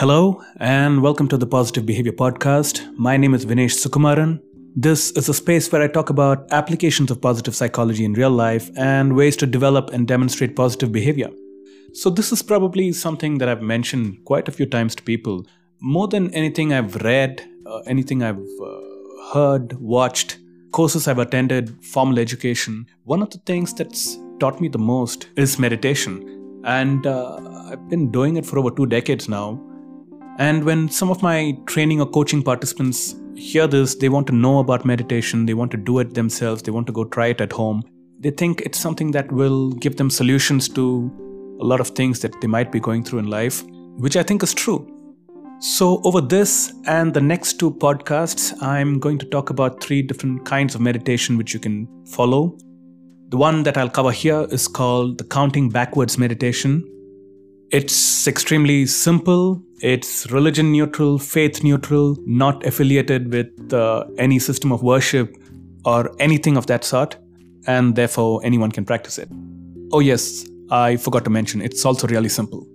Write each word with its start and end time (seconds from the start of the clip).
Hello, 0.00 0.42
and 0.56 1.02
welcome 1.02 1.28
to 1.28 1.36
the 1.36 1.46
Positive 1.46 1.84
Behavior 1.84 2.12
Podcast. 2.12 2.90
My 2.96 3.18
name 3.18 3.34
is 3.34 3.44
Vinesh 3.44 3.74
Sukumaran. 3.76 4.40
This 4.74 5.10
is 5.10 5.28
a 5.28 5.34
space 5.34 5.70
where 5.70 5.82
I 5.82 5.88
talk 5.88 6.08
about 6.08 6.50
applications 6.52 7.10
of 7.10 7.20
positive 7.20 7.54
psychology 7.54 8.06
in 8.06 8.14
real 8.14 8.30
life 8.30 8.70
and 8.78 9.14
ways 9.14 9.36
to 9.36 9.46
develop 9.46 9.90
and 9.90 10.08
demonstrate 10.08 10.56
positive 10.56 10.90
behavior. 10.90 11.28
So, 11.92 12.08
this 12.08 12.32
is 12.32 12.42
probably 12.42 12.92
something 12.92 13.36
that 13.36 13.50
I've 13.50 13.60
mentioned 13.60 14.24
quite 14.24 14.48
a 14.48 14.52
few 14.52 14.64
times 14.64 14.94
to 14.94 15.02
people. 15.02 15.44
More 15.82 16.08
than 16.08 16.32
anything 16.32 16.72
I've 16.72 16.96
read, 17.02 17.46
uh, 17.66 17.80
anything 17.80 18.22
I've 18.22 18.38
uh, 18.38 18.80
heard, 19.34 19.74
watched, 19.74 20.38
courses 20.72 21.08
I've 21.08 21.18
attended, 21.18 21.76
formal 21.84 22.18
education, 22.18 22.86
one 23.04 23.20
of 23.20 23.28
the 23.28 23.38
things 23.44 23.74
that's 23.74 24.16
taught 24.38 24.62
me 24.62 24.68
the 24.68 24.78
most 24.78 25.28
is 25.36 25.58
meditation. 25.58 26.62
And 26.64 27.06
uh, 27.06 27.66
I've 27.70 27.86
been 27.90 28.10
doing 28.10 28.38
it 28.38 28.46
for 28.46 28.58
over 28.58 28.70
two 28.70 28.86
decades 28.86 29.28
now 29.28 29.60
and 30.38 30.64
when 30.64 30.88
some 30.88 31.10
of 31.10 31.22
my 31.22 31.56
training 31.66 32.00
or 32.00 32.06
coaching 32.06 32.42
participants 32.42 33.14
hear 33.36 33.66
this, 33.66 33.94
they 33.94 34.08
want 34.08 34.26
to 34.28 34.34
know 34.34 34.58
about 34.58 34.84
meditation, 34.84 35.46
they 35.46 35.54
want 35.54 35.70
to 35.70 35.76
do 35.76 35.98
it 35.98 36.14
themselves, 36.14 36.62
they 36.62 36.70
want 36.70 36.86
to 36.86 36.92
go 36.92 37.04
try 37.04 37.28
it 37.28 37.40
at 37.40 37.52
home. 37.52 37.82
They 38.20 38.30
think 38.30 38.60
it's 38.62 38.78
something 38.78 39.10
that 39.12 39.30
will 39.32 39.72
give 39.72 39.96
them 39.96 40.10
solutions 40.10 40.68
to 40.70 41.10
a 41.60 41.64
lot 41.64 41.80
of 41.80 41.88
things 41.88 42.20
that 42.20 42.40
they 42.40 42.46
might 42.46 42.72
be 42.72 42.80
going 42.80 43.04
through 43.04 43.20
in 43.20 43.28
life, 43.28 43.62
which 43.96 44.16
I 44.16 44.22
think 44.22 44.42
is 44.42 44.54
true. 44.54 44.86
So, 45.62 46.00
over 46.04 46.22
this 46.22 46.72
and 46.86 47.12
the 47.12 47.20
next 47.20 47.58
two 47.58 47.70
podcasts, 47.70 48.54
I'm 48.62 48.98
going 48.98 49.18
to 49.18 49.26
talk 49.26 49.50
about 49.50 49.82
three 49.82 50.00
different 50.00 50.46
kinds 50.46 50.74
of 50.74 50.80
meditation 50.80 51.36
which 51.36 51.52
you 51.52 51.60
can 51.60 51.86
follow. 52.06 52.56
The 53.28 53.36
one 53.36 53.62
that 53.64 53.76
I'll 53.76 53.90
cover 53.90 54.10
here 54.10 54.46
is 54.50 54.66
called 54.66 55.18
the 55.18 55.24
counting 55.24 55.68
backwards 55.68 56.16
meditation. 56.16 56.82
It's 57.72 58.26
extremely 58.26 58.84
simple, 58.84 59.62
it's 59.78 60.28
religion 60.32 60.72
neutral, 60.72 61.20
faith 61.20 61.62
neutral, 61.62 62.16
not 62.26 62.66
affiliated 62.66 63.32
with 63.32 63.72
uh, 63.72 64.06
any 64.18 64.40
system 64.40 64.72
of 64.72 64.82
worship 64.82 65.36
or 65.84 66.10
anything 66.18 66.56
of 66.56 66.66
that 66.66 66.82
sort, 66.82 67.16
and 67.68 67.94
therefore 67.94 68.40
anyone 68.42 68.72
can 68.72 68.84
practice 68.84 69.18
it. 69.18 69.28
Oh, 69.92 70.00
yes, 70.00 70.44
I 70.72 70.96
forgot 70.96 71.22
to 71.26 71.30
mention, 71.30 71.62
it's 71.62 71.84
also 71.84 72.08
really 72.08 72.28
simple. 72.28 72.66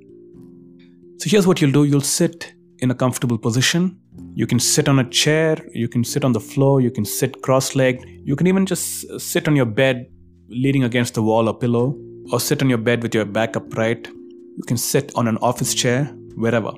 So 1.18 1.30
here's 1.30 1.46
what 1.46 1.60
you'll 1.60 1.74
do 1.74 1.84
you'll 1.84 2.00
sit 2.00 2.54
in 2.80 2.90
a 2.90 2.96
comfortable 2.96 3.38
position. 3.38 4.00
You 4.34 4.48
can 4.48 4.62
sit 4.62 4.88
on 4.88 5.00
a 5.00 5.10
chair, 5.10 5.58
you 5.74 5.90
can 5.90 6.06
sit 6.06 6.24
on 6.24 6.32
the 6.32 6.40
floor, 6.40 6.80
you 6.80 6.90
can 6.90 7.04
sit 7.04 7.42
cross 7.42 7.76
legged, 7.76 8.06
you 8.24 8.38
can 8.38 8.48
even 8.48 8.66
just 8.66 9.20
sit 9.20 9.50
on 9.50 9.58
your 9.58 9.66
bed 9.66 10.10
leaning 10.48 10.86
against 10.86 11.16
the 11.16 11.22
wall 11.22 11.50
or 11.50 11.54
pillow, 11.54 12.00
or 12.32 12.40
sit 12.40 12.62
on 12.62 12.70
your 12.70 12.78
bed 12.78 13.04
with 13.04 13.14
your 13.14 13.26
back 13.26 13.58
upright 13.58 14.08
you 14.56 14.64
can 14.64 14.78
sit 14.78 15.12
on 15.16 15.28
an 15.28 15.38
office 15.38 15.74
chair, 15.74 16.06
wherever. 16.36 16.72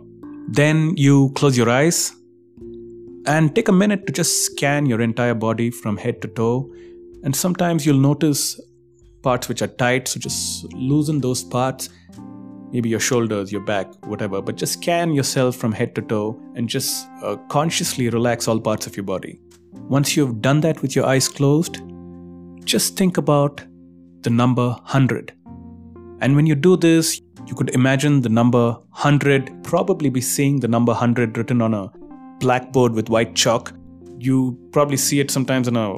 Then 0.48 0.96
you 0.96 1.32
close 1.36 1.58
your 1.58 1.70
eyes 1.70 2.16
and 3.26 3.54
take 3.54 3.68
a 3.68 3.72
minute 3.72 4.08
to 4.08 4.14
just 4.14 4.46
scan 4.46 4.86
your 4.86 5.02
entire 5.02 5.34
body 5.34 5.70
from 5.70 5.98
head 5.98 6.22
to 6.22 6.28
toe. 6.28 6.72
And 7.24 7.36
sometimes 7.36 7.86
you'll 7.86 8.00
notice 8.00 8.60
parts 9.22 9.50
which 9.50 9.62
are 9.62 9.68
tight, 9.68 10.08
so 10.08 10.20
just 10.20 10.72
loosen 10.74 11.20
those 11.20 11.44
parts. 11.44 11.90
Maybe 12.72 12.90
your 12.90 13.00
shoulders, 13.00 13.52
your 13.52 13.62
back, 13.62 13.94
whatever, 14.06 14.42
but 14.42 14.56
just 14.56 14.74
scan 14.74 15.14
yourself 15.14 15.56
from 15.56 15.72
head 15.72 15.94
to 15.96 16.02
toe 16.02 16.42
and 16.56 16.68
just 16.68 17.08
uh, 17.24 17.36
consciously 17.50 18.10
relax 18.10 18.48
all 18.48 18.60
parts 18.60 18.88
of 18.88 18.96
your 18.96 19.04
body. 19.04 19.40
Once 19.74 20.18
you've 20.18 20.42
done 20.42 20.62
that 20.62 20.82
with 20.82 20.96
your 20.96 21.06
eyes 21.06 21.30
closed, 21.30 21.78
just 22.64 22.98
think 22.98 23.18
about 23.18 23.62
the 24.22 24.30
number 24.30 24.70
100. 24.70 25.34
And 26.20 26.36
when 26.36 26.46
you 26.46 26.56
do 26.56 26.76
this, 26.76 27.22
you 27.48 27.56
could 27.56 27.70
imagine 27.70 28.22
the 28.22 28.30
number 28.30 28.72
100, 28.72 29.64
probably 29.64 30.10
be 30.10 30.20
seeing 30.20 30.60
the 30.60 30.68
number 30.68 30.92
100 30.92 31.38
written 31.38 31.62
on 31.62 31.74
a 31.74 31.90
blackboard 32.40 32.94
with 32.94 33.10
white 33.10 33.36
chalk. 33.36 33.74
You 34.20 34.60
probably 34.72 34.98
see 34.98 35.22
it 35.22 35.32
sometimes 35.32 35.70
on 35.70 35.78
a 35.78 35.94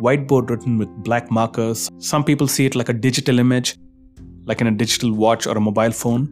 whiteboard 0.00 0.50
written 0.50 0.78
with 0.78 0.88
black 1.02 1.30
markers. 1.32 1.90
Some 1.98 2.22
people 2.22 2.46
see 2.46 2.66
it 2.66 2.76
like 2.76 2.88
a 2.88 2.92
digital 2.92 3.40
image, 3.40 3.76
like 4.44 4.60
in 4.60 4.68
a 4.68 4.70
digital 4.70 5.12
watch 5.12 5.48
or 5.48 5.56
a 5.56 5.60
mobile 5.60 5.90
phone. 5.90 6.28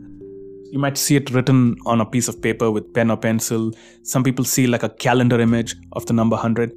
You 0.71 0.79
might 0.79 0.97
see 0.97 1.17
it 1.17 1.31
written 1.31 1.77
on 1.85 2.01
a 2.01 2.07
piece 2.07 2.29
of 2.29 2.41
paper 2.41 2.71
with 2.71 2.95
pen 2.95 3.11
or 3.11 3.17
pencil. 3.17 3.73
Some 4.05 4.23
people 4.23 4.45
see 4.45 4.69
like 4.69 4.85
a 4.85 4.89
calendar 4.89 5.41
image 5.41 5.75
of 5.93 6.07
the 6.07 6.13
number 6.13 6.37
100. 6.37 6.73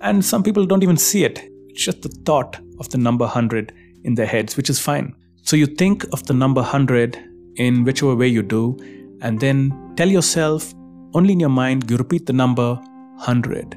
And 0.00 0.24
some 0.24 0.42
people 0.42 0.66
don't 0.66 0.82
even 0.82 0.96
see 0.96 1.24
it. 1.24 1.40
It's 1.68 1.84
just 1.84 2.02
the 2.02 2.08
thought 2.26 2.58
of 2.80 2.88
the 2.88 2.98
number 2.98 3.24
100 3.24 3.72
in 4.02 4.16
their 4.16 4.26
heads, 4.26 4.56
which 4.56 4.68
is 4.68 4.80
fine. 4.80 5.14
So 5.48 5.56
you 5.56 5.64
think 5.64 6.04
of 6.12 6.22
the 6.24 6.34
number 6.34 6.60
100 6.60 7.16
in 7.56 7.82
whichever 7.82 8.14
way 8.14 8.28
you 8.28 8.42
do, 8.42 8.76
and 9.22 9.40
then 9.40 9.94
tell 9.96 10.06
yourself, 10.06 10.74
only 11.14 11.32
in 11.32 11.40
your 11.40 11.48
mind, 11.48 11.90
you 11.90 11.96
repeat 11.96 12.26
the 12.26 12.34
number 12.34 12.74
100. 12.74 13.72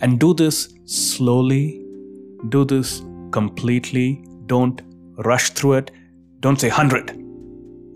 And 0.00 0.18
do 0.18 0.34
this 0.34 0.74
slowly, 0.84 1.80
do 2.48 2.64
this 2.64 3.02
completely. 3.30 4.24
Don't 4.46 4.82
rush 5.18 5.50
through 5.50 5.74
it. 5.74 5.92
Don't 6.40 6.60
say 6.60 6.70
100. 6.70 7.12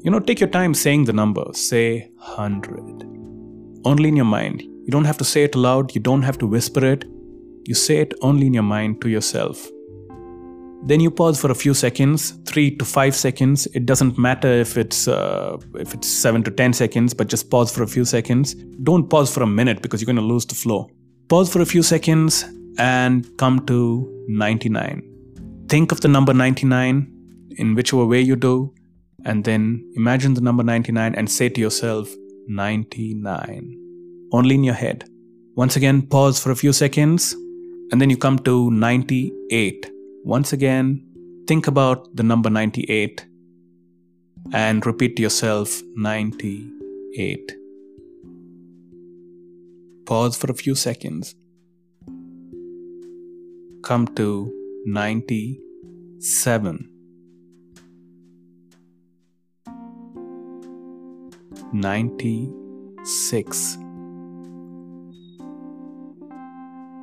You 0.05 0.13
know, 0.13 0.21
take 0.21 0.39
your 0.39 0.49
time 0.51 0.73
saying 0.73 1.07
the 1.07 1.13
number. 1.13 1.43
Say 1.53 2.13
100. 2.15 3.09
Only 3.85 4.09
in 4.09 4.15
your 4.15 4.25
mind. 4.25 4.63
You 4.63 4.93
don't 4.93 5.05
have 5.05 5.19
to 5.19 5.25
say 5.25 5.43
it 5.43 5.57
aloud, 5.57 5.97
you 5.97 6.01
don't 6.01 6.23
have 6.23 6.39
to 6.39 6.47
whisper 6.47 6.85
it. 6.85 7.07
You 7.67 7.75
say 7.75 7.97
it 7.97 8.15
only 8.23 8.47
in 8.47 8.55
your 8.55 8.63
mind 8.63 9.03
to 9.03 9.09
yourself. 9.09 9.69
Then 10.83 11.01
you 11.01 11.11
pause 11.11 11.39
for 11.41 11.51
a 11.51 11.55
few 11.55 11.75
seconds, 11.75 12.33
three 12.47 12.75
to 12.77 12.85
five 12.85 13.15
seconds. 13.15 13.67
It 13.75 13.85
doesn't 13.85 14.17
matter 14.19 14.49
if 14.49 14.79
it's 14.79 15.07
uh, 15.09 15.59
if 15.75 15.93
it's 15.93 16.09
seven 16.09 16.43
to 16.45 16.51
ten 16.51 16.73
seconds, 16.73 17.13
but 17.13 17.29
just 17.29 17.51
pause 17.51 17.75
for 17.75 17.83
a 17.83 17.87
few 17.87 18.05
seconds. 18.05 18.55
Don't 18.83 19.09
pause 19.09 19.33
for 19.33 19.43
a 19.43 19.47
minute 19.47 19.83
because 19.83 20.01
you're 20.01 20.07
going 20.07 20.17
to 20.17 20.23
lose 20.23 20.47
the 20.47 20.55
flow. 20.55 20.91
Pause 21.29 21.53
for 21.53 21.61
a 21.61 21.67
few 21.67 21.83
seconds 21.83 22.45
and 22.79 23.27
come 23.37 23.65
to 23.67 24.09
99. 24.29 25.03
Think 25.69 25.93
of 25.93 26.01
the 26.01 26.09
number 26.09 26.33
99 26.33 27.53
in 27.59 27.75
whichever 27.75 28.07
way 28.07 28.21
you 28.21 28.35
do, 28.35 28.73
and 29.27 29.45
then 29.45 29.85
imagine 29.95 30.35
the 30.35 30.41
number 30.41 30.63
99 30.63 31.15
and 31.15 31.31
say 31.31 31.51
to 31.51 31.61
yourself, 31.61 32.09
99. 32.49 33.77
Only 34.33 34.55
in 34.55 34.65
your 34.65 34.75
head. 34.75 35.05
Once 35.57 35.77
again, 35.77 36.03
pause 36.03 36.43
for 36.43 36.51
a 36.53 36.57
few 36.57 36.73
seconds, 36.73 37.35
and 37.93 38.01
then 38.01 38.09
you 38.09 38.17
come 38.17 38.39
to 38.41 38.71
98 38.71 39.91
once 40.25 40.53
again, 40.53 41.03
think 41.47 41.67
about 41.67 42.15
the 42.15 42.23
number 42.23 42.51
98 42.51 43.27
and 44.53 44.85
repeat 44.85 45.17
to 45.17 45.23
yourself 45.23 45.81
98. 45.97 47.57
Pause 50.07 50.37
for 50.37 50.51
a 50.51 50.55
few 50.55 50.75
seconds. 50.75 51.35
Come 53.83 54.07
to 54.17 54.53
97. 54.87 56.89
96. 61.73 63.77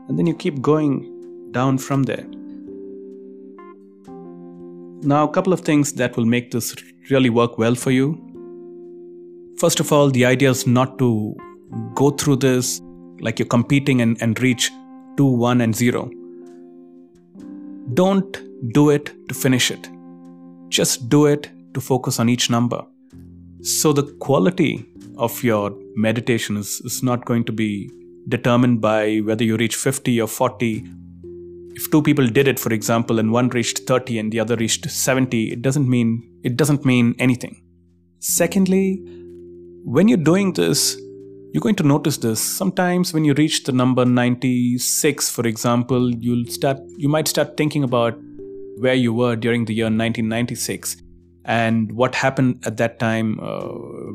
And 0.07 0.19
then 0.19 0.27
you 0.27 0.35
keep 0.35 0.61
going 0.61 1.51
down 1.51 1.77
from 1.77 2.03
there. 2.03 2.25
Now, 5.01 5.25
a 5.25 5.31
couple 5.31 5.53
of 5.53 5.61
things 5.61 5.93
that 5.93 6.17
will 6.17 6.25
make 6.25 6.51
this 6.51 6.75
really 7.09 7.29
work 7.29 7.57
well 7.57 7.75
for 7.75 7.91
you. 7.91 8.23
First 9.59 9.79
of 9.79 9.91
all, 9.91 10.09
the 10.09 10.25
idea 10.25 10.49
is 10.49 10.65
not 10.65 10.97
to 10.99 11.35
go 11.93 12.09
through 12.09 12.37
this 12.37 12.81
like 13.19 13.39
you're 13.39 13.47
competing 13.47 14.01
and, 14.01 14.17
and 14.21 14.39
reach 14.41 14.71
2, 15.17 15.25
1, 15.25 15.61
and 15.61 15.75
0. 15.75 16.09
Don't 17.93 18.37
do 18.73 18.89
it 18.89 19.11
to 19.29 19.35
finish 19.35 19.71
it. 19.71 19.89
Just 20.69 21.09
do 21.09 21.25
it 21.25 21.49
to 21.73 21.81
focus 21.81 22.19
on 22.19 22.27
each 22.27 22.49
number. 22.49 22.83
So, 23.61 23.93
the 23.93 24.03
quality 24.19 24.85
of 25.17 25.43
your 25.43 25.75
meditation 25.95 26.57
is, 26.57 26.81
is 26.81 27.03
not 27.03 27.25
going 27.25 27.43
to 27.45 27.51
be 27.51 27.91
determined 28.27 28.81
by 28.81 29.17
whether 29.19 29.43
you 29.43 29.57
reach 29.57 29.75
50 29.75 30.21
or 30.21 30.27
40 30.27 30.85
if 31.77 31.89
two 31.91 32.01
people 32.01 32.27
did 32.27 32.47
it 32.51 32.59
for 32.59 32.73
example 32.73 33.19
and 33.19 33.31
one 33.31 33.49
reached 33.49 33.79
30 33.87 34.19
and 34.19 34.31
the 34.31 34.39
other 34.39 34.55
reached 34.55 34.89
70 34.89 35.51
it 35.53 35.61
doesn't 35.61 35.87
mean 35.87 36.09
it 36.43 36.57
doesn't 36.57 36.85
mean 36.85 37.15
anything. 37.19 37.61
Secondly 38.19 38.85
when 39.97 40.07
you're 40.07 40.25
doing 40.31 40.53
this 40.53 40.97
you're 41.53 41.61
going 41.61 41.75
to 41.75 41.83
notice 41.83 42.17
this. 42.17 42.41
Sometimes 42.41 43.13
when 43.13 43.23
you 43.25 43.33
reach 43.35 43.63
the 43.63 43.71
number 43.71 44.05
96 44.05 45.29
for 45.29 45.47
example 45.47 46.13
you'll 46.15 46.47
start 46.47 46.79
you 46.97 47.09
might 47.09 47.27
start 47.27 47.55
thinking 47.55 47.83
about 47.83 48.17
where 48.79 48.95
you 48.95 49.13
were 49.13 49.35
during 49.35 49.65
the 49.65 49.73
year 49.73 49.85
1996 49.85 50.97
and 51.45 51.91
what 51.91 52.15
happened 52.15 52.63
at 52.65 52.77
that 52.77 52.99
time 52.99 53.39
uh, 53.39 53.67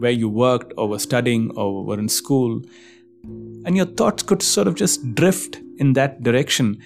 where 0.02 0.10
you 0.10 0.28
worked 0.28 0.72
or 0.76 0.88
were 0.88 0.98
studying 0.98 1.50
or 1.56 1.84
were 1.84 1.98
in 1.98 2.08
school. 2.08 2.60
And 3.64 3.76
your 3.76 3.86
thoughts 3.86 4.22
could 4.22 4.42
sort 4.42 4.66
of 4.66 4.74
just 4.74 5.14
drift 5.14 5.58
in 5.78 5.94
that 5.94 6.22
direction 6.22 6.82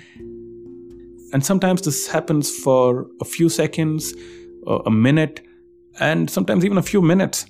and 1.32 1.44
sometimes 1.44 1.82
this 1.82 2.06
happens 2.06 2.50
for 2.56 3.06
a 3.20 3.24
few 3.24 3.48
seconds, 3.48 4.14
a 4.84 4.90
minute, 4.90 5.46
and 6.00 6.28
sometimes 6.30 6.64
even 6.64 6.78
a 6.78 6.82
few 6.82 7.02
minutes. 7.02 7.46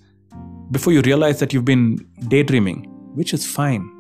before 0.71 0.93
you 0.93 1.01
realize 1.03 1.39
that 1.41 1.53
you've 1.53 1.65
been 1.65 1.99
daydreaming, 2.29 2.85
which 3.15 3.33
is 3.33 3.47
fine. 3.47 3.91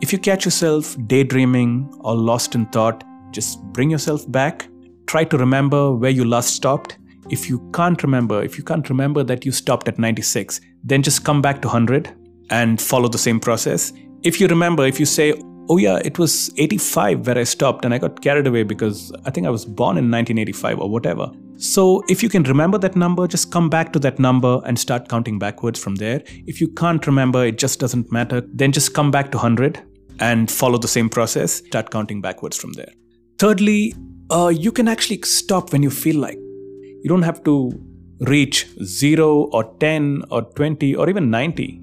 If 0.00 0.12
you 0.12 0.18
catch 0.18 0.44
yourself 0.44 0.96
daydreaming 1.06 1.92
or 2.00 2.14
lost 2.14 2.54
in 2.54 2.66
thought, 2.66 3.04
just 3.32 3.62
bring 3.72 3.90
yourself 3.90 4.30
back. 4.30 4.68
Try 5.06 5.24
to 5.24 5.36
remember 5.36 5.92
where 5.92 6.10
you 6.10 6.24
last 6.24 6.54
stopped. 6.54 6.98
If 7.30 7.48
you 7.48 7.70
can't 7.72 8.02
remember, 8.02 8.42
if 8.42 8.56
you 8.56 8.64
can't 8.64 8.88
remember 8.88 9.24
that 9.24 9.44
you 9.44 9.52
stopped 9.52 9.88
at 9.88 9.98
96, 9.98 10.60
then 10.84 11.02
just 11.02 11.24
come 11.24 11.42
back 11.42 11.60
to 11.62 11.68
100 11.68 12.14
and 12.50 12.80
follow 12.80 13.08
the 13.08 13.18
same 13.18 13.40
process. 13.40 13.92
If 14.22 14.40
you 14.40 14.46
remember, 14.46 14.86
if 14.86 15.00
you 15.00 15.06
say, 15.06 15.34
oh 15.68 15.76
yeah, 15.76 15.98
it 16.04 16.18
was 16.18 16.50
85 16.56 17.26
where 17.26 17.38
I 17.38 17.44
stopped 17.44 17.84
and 17.84 17.92
I 17.92 17.98
got 17.98 18.20
carried 18.22 18.46
away 18.46 18.62
because 18.62 19.12
I 19.24 19.30
think 19.30 19.46
I 19.46 19.50
was 19.50 19.64
born 19.64 19.98
in 19.98 20.10
1985 20.10 20.80
or 20.80 20.90
whatever. 20.90 21.30
So 21.56 22.02
if 22.08 22.22
you 22.22 22.28
can 22.28 22.42
remember 22.44 22.78
that 22.78 22.96
number, 22.96 23.26
just 23.26 23.50
come 23.50 23.68
back 23.68 23.92
to 23.94 23.98
that 24.00 24.18
number 24.18 24.60
and 24.64 24.78
start 24.78 25.08
counting 25.08 25.38
backwards 25.38 25.82
from 25.82 25.96
there. 25.96 26.22
If 26.46 26.60
you 26.60 26.68
can't 26.68 27.06
remember, 27.06 27.44
it 27.44 27.58
just 27.58 27.80
doesn't 27.80 28.12
matter, 28.12 28.42
then 28.52 28.72
just 28.72 28.94
come 28.94 29.10
back 29.10 29.30
to 29.32 29.38
100 29.38 29.82
and 30.20 30.50
follow 30.50 30.78
the 30.78 30.88
same 30.88 31.08
process, 31.08 31.64
start 31.66 31.90
counting 31.90 32.20
backwards 32.20 32.56
from 32.56 32.72
there. 32.72 32.92
Thirdly, 33.38 33.94
uh, 34.30 34.48
you 34.48 34.72
can 34.72 34.88
actually 34.88 35.20
stop 35.22 35.72
when 35.72 35.82
you 35.82 35.90
feel 35.90 36.16
like. 36.16 36.38
You 36.38 37.08
don't 37.08 37.22
have 37.22 37.42
to 37.44 37.72
reach 38.20 38.66
0 38.82 39.48
or 39.52 39.74
10 39.78 40.24
or 40.30 40.42
20 40.42 40.94
or 40.94 41.08
even 41.08 41.30
90 41.30 41.82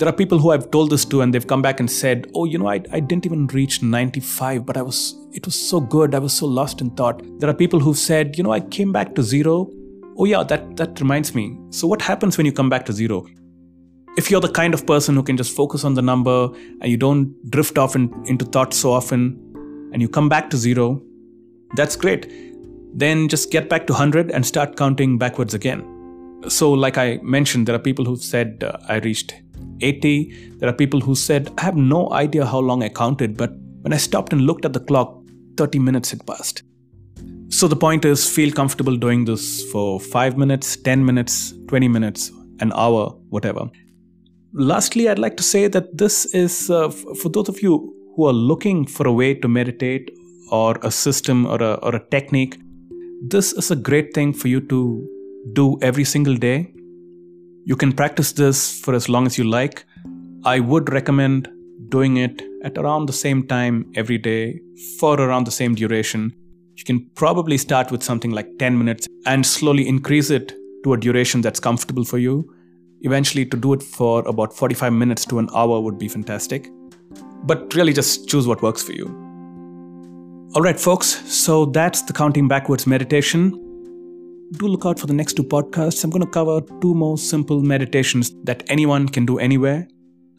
there 0.00 0.08
are 0.08 0.14
people 0.14 0.38
who 0.38 0.50
I've 0.50 0.70
told 0.70 0.88
this 0.88 1.04
to 1.04 1.20
and 1.20 1.34
they've 1.34 1.46
come 1.46 1.60
back 1.60 1.78
and 1.78 1.90
said, 1.90 2.26
Oh, 2.34 2.46
you 2.46 2.56
know, 2.56 2.68
I, 2.68 2.80
I 2.90 3.00
didn't 3.00 3.26
even 3.26 3.46
reach 3.48 3.82
95, 3.82 4.64
but 4.64 4.78
I 4.78 4.82
was, 4.82 5.14
it 5.34 5.44
was 5.44 5.54
so 5.54 5.78
good. 5.78 6.14
I 6.14 6.18
was 6.18 6.32
so 6.32 6.46
lost 6.46 6.80
in 6.80 6.88
thought. 6.92 7.22
There 7.38 7.50
are 7.50 7.54
people 7.54 7.78
who've 7.78 7.98
said, 7.98 8.38
You 8.38 8.44
know, 8.44 8.50
I 8.50 8.60
came 8.60 8.92
back 8.92 9.14
to 9.16 9.22
zero. 9.22 9.70
Oh, 10.16 10.24
yeah, 10.24 10.42
that, 10.44 10.78
that 10.78 10.98
reminds 11.00 11.34
me. 11.34 11.54
So, 11.68 11.86
what 11.86 12.00
happens 12.00 12.38
when 12.38 12.46
you 12.46 12.52
come 12.52 12.70
back 12.70 12.86
to 12.86 12.94
zero? 12.94 13.26
If 14.16 14.30
you're 14.30 14.40
the 14.40 14.50
kind 14.50 14.72
of 14.72 14.86
person 14.86 15.14
who 15.14 15.22
can 15.22 15.36
just 15.36 15.54
focus 15.54 15.84
on 15.84 15.92
the 15.92 16.02
number 16.02 16.48
and 16.80 16.90
you 16.90 16.96
don't 16.96 17.34
drift 17.50 17.76
off 17.76 17.94
in, 17.94 18.10
into 18.24 18.46
thoughts 18.46 18.78
so 18.78 18.92
often 18.92 19.38
and 19.92 20.00
you 20.00 20.08
come 20.08 20.30
back 20.30 20.48
to 20.50 20.56
zero, 20.56 21.02
that's 21.76 21.94
great. 21.94 22.32
Then 22.94 23.28
just 23.28 23.50
get 23.50 23.68
back 23.68 23.86
to 23.88 23.92
100 23.92 24.30
and 24.30 24.46
start 24.46 24.78
counting 24.78 25.18
backwards 25.18 25.52
again. 25.52 25.84
So, 26.48 26.72
like 26.72 26.96
I 26.96 27.18
mentioned, 27.22 27.68
there 27.68 27.74
are 27.74 27.78
people 27.90 28.06
who've 28.06 28.22
said, 28.22 28.64
uh, 28.64 28.78
I 28.88 28.96
reached 28.96 29.34
80. 29.82 30.56
There 30.58 30.68
are 30.68 30.72
people 30.72 31.00
who 31.00 31.14
said, 31.14 31.50
I 31.58 31.62
have 31.62 31.76
no 31.76 32.12
idea 32.12 32.44
how 32.46 32.58
long 32.58 32.82
I 32.82 32.88
counted, 32.88 33.36
but 33.36 33.52
when 33.82 33.92
I 33.92 33.96
stopped 33.96 34.32
and 34.32 34.42
looked 34.42 34.64
at 34.64 34.72
the 34.72 34.80
clock, 34.80 35.16
30 35.56 35.78
minutes 35.78 36.10
had 36.10 36.26
passed. 36.26 36.62
So 37.48 37.66
the 37.66 37.76
point 37.76 38.04
is, 38.04 38.28
feel 38.28 38.52
comfortable 38.52 38.96
doing 38.96 39.24
this 39.24 39.64
for 39.70 40.00
5 40.00 40.38
minutes, 40.38 40.76
10 40.76 41.04
minutes, 41.04 41.52
20 41.68 41.88
minutes, 41.88 42.30
an 42.60 42.72
hour, 42.74 43.10
whatever. 43.28 43.68
Lastly, 44.52 45.08
I'd 45.08 45.18
like 45.18 45.36
to 45.36 45.42
say 45.42 45.68
that 45.68 45.96
this 45.96 46.26
is 46.26 46.70
uh, 46.70 46.90
for 46.90 47.28
those 47.28 47.48
of 47.48 47.62
you 47.62 47.94
who 48.16 48.26
are 48.26 48.32
looking 48.32 48.86
for 48.86 49.06
a 49.06 49.12
way 49.12 49.34
to 49.34 49.48
meditate 49.48 50.10
or 50.50 50.76
a 50.82 50.90
system 50.90 51.46
or 51.46 51.62
a, 51.62 51.74
or 51.82 51.94
a 51.96 52.04
technique, 52.10 52.58
this 53.28 53.52
is 53.52 53.70
a 53.70 53.76
great 53.76 54.14
thing 54.14 54.32
for 54.32 54.48
you 54.48 54.60
to 54.62 55.08
do 55.52 55.78
every 55.82 56.04
single 56.04 56.36
day 56.36 56.72
you 57.70 57.76
can 57.76 57.92
practice 57.92 58.32
this 58.32 58.80
for 58.80 58.94
as 58.94 59.08
long 59.08 59.26
as 59.26 59.38
you 59.38 59.44
like. 59.44 59.84
I 60.44 60.58
would 60.58 60.92
recommend 60.92 61.48
doing 61.88 62.16
it 62.16 62.42
at 62.64 62.76
around 62.76 63.06
the 63.06 63.12
same 63.12 63.46
time 63.46 63.92
every 63.94 64.18
day 64.18 64.60
for 64.98 65.20
around 65.20 65.46
the 65.46 65.52
same 65.52 65.76
duration. 65.76 66.34
You 66.74 66.82
can 66.82 67.08
probably 67.14 67.56
start 67.58 67.92
with 67.92 68.02
something 68.02 68.32
like 68.32 68.58
10 68.58 68.76
minutes 68.76 69.06
and 69.24 69.46
slowly 69.46 69.86
increase 69.86 70.30
it 70.30 70.52
to 70.82 70.94
a 70.94 70.96
duration 70.96 71.42
that's 71.42 71.60
comfortable 71.60 72.04
for 72.04 72.18
you. 72.18 72.52
Eventually, 73.02 73.46
to 73.46 73.56
do 73.56 73.72
it 73.74 73.84
for 73.84 74.26
about 74.26 74.52
45 74.52 74.92
minutes 74.92 75.24
to 75.26 75.38
an 75.38 75.48
hour 75.54 75.80
would 75.80 75.96
be 75.96 76.08
fantastic. 76.08 76.68
But 77.44 77.72
really, 77.76 77.92
just 77.92 78.28
choose 78.28 78.48
what 78.48 78.62
works 78.62 78.82
for 78.82 78.94
you. 78.94 79.06
All 80.56 80.62
right, 80.62 80.80
folks, 80.80 81.06
so 81.32 81.66
that's 81.66 82.02
the 82.02 82.14
counting 82.14 82.48
backwards 82.48 82.88
meditation 82.88 83.69
do 84.52 84.66
look 84.66 84.84
out 84.84 84.98
for 84.98 85.06
the 85.06 85.14
next 85.14 85.34
two 85.34 85.44
podcasts. 85.44 86.02
I'm 86.02 86.10
going 86.10 86.24
to 86.24 86.30
cover 86.30 86.60
two 86.80 86.94
more 86.94 87.16
simple 87.18 87.62
meditations 87.62 88.32
that 88.44 88.62
anyone 88.68 89.08
can 89.08 89.24
do 89.24 89.38
anywhere. 89.38 89.86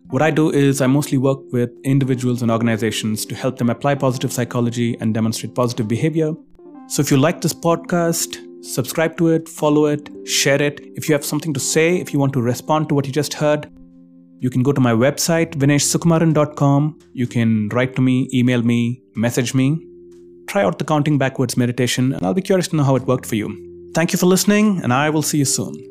What 0.10 0.22
I 0.22 0.30
do 0.30 0.52
is 0.52 0.82
I 0.82 0.88
mostly 0.88 1.18
work 1.18 1.40
with 1.54 1.70
individuals 1.86 2.42
and 2.42 2.52
organizations 2.52 3.26
to 3.28 3.36
help 3.36 3.58
them 3.58 3.70
apply 3.70 3.96
positive 3.96 4.34
psychology 4.34 4.98
and 5.00 5.14
demonstrate 5.14 5.56
positive 5.56 5.88
behavior. 5.88 6.34
So 6.88 7.02
if 7.02 7.10
you 7.10 7.18
like 7.18 7.40
this 7.40 7.54
podcast, 7.54 8.36
subscribe 8.62 9.16
to 9.18 9.30
it, 9.30 9.48
follow 9.48 9.86
it, 9.86 10.10
share 10.28 10.62
it. 10.62 10.82
If 10.96 11.08
you 11.08 11.16
have 11.16 11.24
something 11.24 11.54
to 11.54 11.60
say, 11.62 11.96
if 11.96 12.12
you 12.12 12.20
want 12.20 12.34
to 12.34 12.42
respond 12.42 12.90
to 12.90 12.96
what 12.96 13.08
you 13.08 13.14
just 13.14 13.34
heard, 13.36 13.72
you 14.40 14.50
can 14.50 14.64
go 14.64 14.74
to 14.74 14.82
my 14.82 14.92
website, 14.92 15.52
vineshsukumaran.com. 15.52 17.00
You 17.14 17.28
can 17.28 17.70
write 17.70 17.96
to 17.96 18.02
me, 18.02 18.28
email 18.34 18.62
me, 18.62 19.02
message 19.16 19.54
me. 19.54 19.80
Try 20.48 20.64
out 20.64 20.80
the 20.80 20.84
counting 20.84 21.18
backwards 21.18 21.56
meditation, 21.56 22.12
and 22.12 22.26
I'll 22.26 22.34
be 22.34 22.42
curious 22.42 22.68
to 22.70 22.76
know 22.76 22.84
how 22.84 22.98
it 22.98 23.04
worked 23.04 23.26
for 23.26 23.36
you. 23.36 23.71
Thank 23.94 24.14
you 24.14 24.20
for 24.20 24.26
listening, 24.26 24.82
and 24.84 24.94
I 24.94 25.10
will 25.10 25.22
see 25.22 25.38
you 25.38 25.46
soon. 25.46 25.91